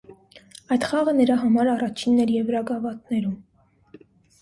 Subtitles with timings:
[0.75, 3.41] Այդ խաղը նրա համար առաջինն էր եվրագավաթներում։